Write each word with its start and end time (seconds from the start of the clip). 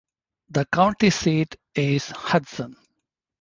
The 0.49 0.65
county 0.65 1.11
seat 1.11 1.57
is 1.75 2.09
Hudson. 2.09 2.75